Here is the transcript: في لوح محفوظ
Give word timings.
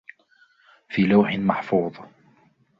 في 0.89 1.01
لوح 1.05 1.33
محفوظ 1.37 1.95